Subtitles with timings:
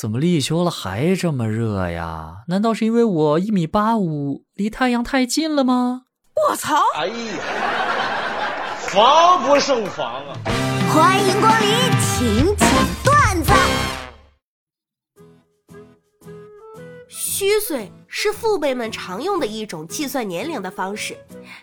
[0.00, 2.44] 怎么立秋了还这么热呀？
[2.46, 6.02] 难道是因为我一米八五，离太阳太近了吗？
[6.48, 6.76] 我操！
[6.94, 10.38] 哎呀，防不胜防啊！
[10.94, 11.66] 欢迎光临
[12.00, 12.68] 请讲
[13.02, 13.52] 段子。
[17.08, 21.16] 虚岁是父辈们常用的一种计算年龄的方式，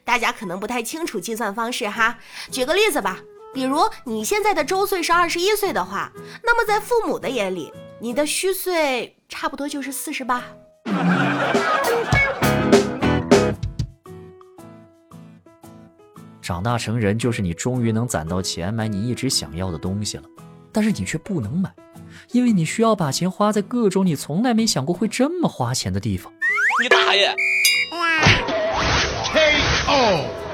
[0.03, 2.17] 大家可能不太清楚计算方式哈。
[2.51, 3.17] 举个例子吧，
[3.53, 6.11] 比如你现在的周岁是二十一岁的话，
[6.43, 7.71] 那么在父母的眼里，
[8.01, 10.43] 你的虚岁差不多就是四十八。
[16.41, 20.23] 长大成人就是你终于能攒到钱买你一直想要的东西了，
[20.71, 21.73] 但是你却不能买，
[22.31, 26.31] 因为你需要把钱花在各种你从来没想过会这么花钱的地方。
[26.83, 27.33] 你大爷
[29.33, 30.44] ！KO。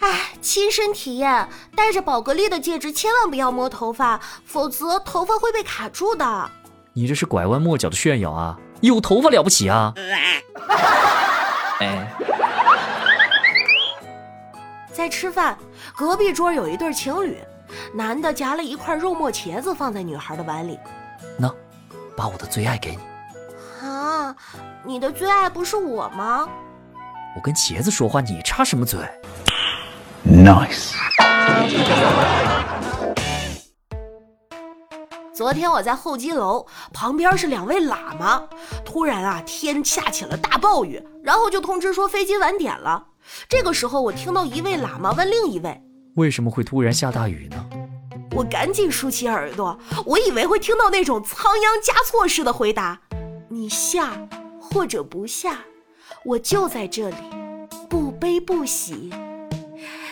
[0.00, 6.50] 哎，亲身体验，戴着宝格丽的戒指千万不要摸头发，否则头发会被卡住的。
[6.92, 8.58] 你这是拐弯抹角的炫耀啊！
[8.80, 9.92] 有头发了不起啊？
[11.80, 12.10] 哎。
[14.92, 15.56] 在吃饭，
[15.96, 17.38] 隔壁桌有一对情侣，
[17.94, 20.78] 男的夹了一块肉末茄子放在女孩的碗里，
[21.38, 21.50] 那，
[22.16, 23.86] 把我的最爱给你。
[23.86, 24.34] 啊，
[24.84, 26.48] 你的最爱不是我吗？
[27.36, 28.98] 我跟茄子说话，你插什么嘴
[30.26, 30.94] ？Nice。
[35.34, 38.42] 昨天我在候机楼旁边是两位喇嘛，
[38.84, 43.06] 突然啊，天下起了大暴雨，然后就通知说飞机晚点了。
[43.48, 45.80] 这个时候，我听到一位喇嘛问另一位
[46.16, 47.66] ：“为什么会突然下大雨呢？”
[48.36, 53.00] 我赶紧竖起耳朵，我以为会听到那种仓央嘉措式的回答
[53.48, 54.12] ：“你下
[54.60, 55.58] 或者不下，
[56.24, 57.16] 我就在这里，
[57.88, 59.10] 不悲不喜。”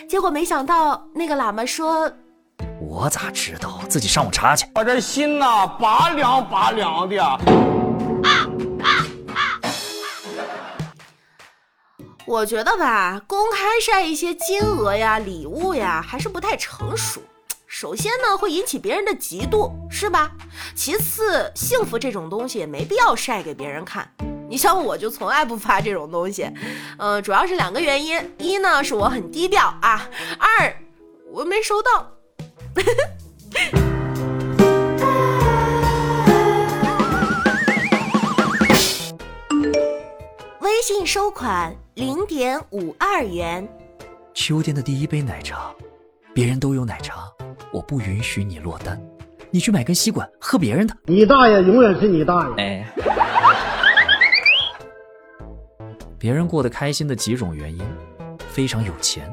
[0.08, 2.10] 结果没想到那个喇嘛说
[2.80, 3.80] ：“我咋知道？
[3.90, 7.38] 自己上网查去。”我这心呐，拔凉拔凉的。
[12.26, 17.20] 我觉得吧，公开晒一些金额呀、礼物呀，还是不太成熟。
[17.66, 20.30] 首先呢，会引起别人的嫉妒，是吧？
[20.74, 24.10] 其次，幸福这种东西也没必要晒给别人看。
[24.50, 26.50] 你像我就从来不发这种东西，
[26.96, 30.74] 嗯，主要是两个原因：一呢，是我很低调啊；二，
[31.30, 32.10] 我没收到。
[40.60, 43.68] 微信收款零点五二元。
[44.32, 45.70] 秋天的第一杯奶茶，
[46.32, 47.24] 别人都有奶茶，
[47.70, 48.98] 我不允许你落单。
[49.50, 50.96] 你去买根吸管喝别人的。
[51.04, 52.54] 你大爷永远是你大爷。
[52.56, 52.86] 哎。
[56.18, 57.80] 别人过得开心的几种原因：
[58.50, 59.32] 非常有钱，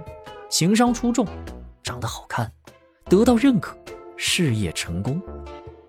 [0.50, 1.25] 情商出众，
[1.81, 2.51] 长得好看，
[3.06, 3.75] 得到认可，
[4.16, 5.19] 事业成功。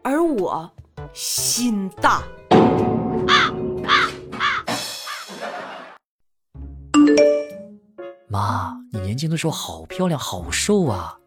[0.02, 0.70] 而我，
[1.12, 2.22] 心大。
[8.28, 11.18] 妈，你年轻的时候好漂亮，好瘦啊！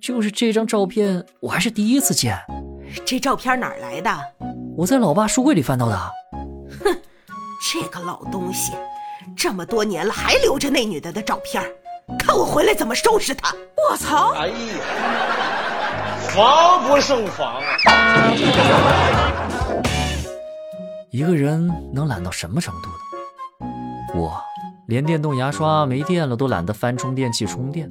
[0.00, 2.36] 就是这张照片，我还是第一次见。
[3.06, 4.10] 这照片哪儿来的？
[4.76, 5.96] 我在老爸书柜里翻到的。
[6.84, 7.00] 哼，
[7.72, 8.72] 这个老东西，
[9.36, 11.62] 这么多年了还留着那女的的照片，
[12.18, 13.54] 看我回来怎么收拾她！
[13.90, 14.32] 我操！
[14.36, 14.54] 哎呀，
[16.28, 18.32] 防不胜防啊！
[21.10, 23.68] 一个人能懒到什么程度呢？
[24.14, 24.32] 我。
[24.88, 27.88] 连电动牙刷没电了都懒得翻充电器充电。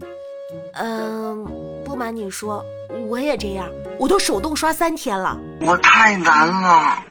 [0.73, 1.43] 嗯，
[1.83, 2.63] 不瞒你说，
[3.07, 3.67] 我也这样，
[3.97, 5.35] 我都手动刷三天了。
[5.61, 7.03] 我太难了。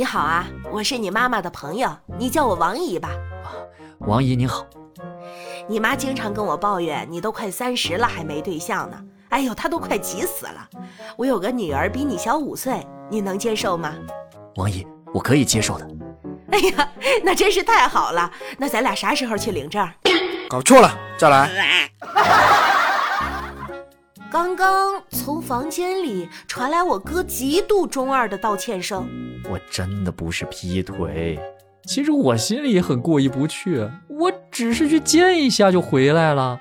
[0.00, 3.10] 你好啊，我是你妈妈的朋友，你叫我王姨吧。
[3.98, 4.64] 王姨你好。
[5.68, 8.96] 你妈经常跟我抱怨，你都快三十了还没对象呢。
[9.28, 10.66] 哎呦，她都快急死了。
[11.18, 12.82] 我有个女儿比你小五岁。
[13.10, 13.94] 你能接受吗，
[14.56, 14.86] 王姨？
[15.12, 15.86] 我可以接受的。
[16.52, 16.88] 哎呀，
[17.22, 18.32] 那真是太好了。
[18.56, 19.86] 那咱俩啥时候去领证？
[20.48, 21.90] 搞错了，再来。
[24.30, 29.08] 刚刚从房间里传来我哥极度中二的道歉声。
[29.50, 31.36] 我真的不是劈腿，
[31.84, 33.84] 其实我心里也很过意不去。
[34.08, 36.60] 我只是去见一下就回来了，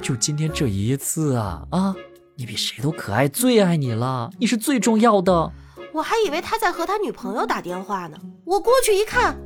[0.00, 1.92] 就今天这一次啊啊！
[2.36, 5.50] 你比谁都可爱，最爱你了，你是最重要的。
[5.92, 9.36] 我还以为他在和他女朋友打电话呢，我过去一看，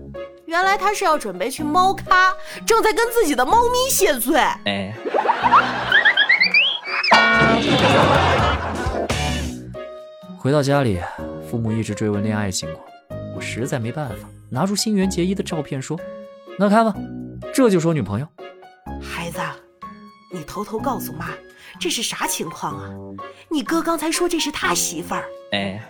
[0.44, 2.34] 原来他是要准备去猫咖，
[2.66, 4.38] 正在跟自己的猫咪谢罪。
[4.66, 4.94] 哎，
[10.38, 11.00] 回到家里，
[11.48, 12.84] 父母一直追问恋爱情况，
[13.36, 15.98] 我实在没办法，拿出新垣结衣的照片说
[16.58, 16.92] ：“那看吧，
[17.54, 18.26] 这就是我女朋友。”
[19.00, 19.38] 孩子，
[20.32, 21.26] 你偷偷告诉妈，
[21.78, 22.90] 这是啥情况啊？
[23.48, 25.24] 你哥刚才说这是他媳妇儿。
[25.52, 25.80] 哎。